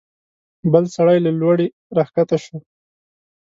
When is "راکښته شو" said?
1.97-2.57